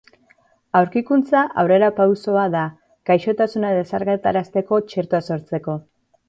Aurkikuntza 0.77 1.43
aurrerapausoa 1.63 2.45
da 2.55 2.63
gaixotasuna 3.11 3.75
desagerrarazteko 3.77 4.81
txertoa 4.89 5.23
sortzeko. 5.31 5.79